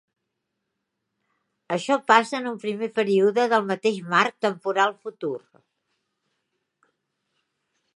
Això 1.75 1.97
passa 2.13 2.39
en 2.41 2.49
un 2.53 2.57
primer 2.65 2.91
període 2.97 3.47
del 3.55 3.69
mateix 3.73 4.03
marc 4.17 4.43
temporal 4.49 4.99
futur. 5.05 5.37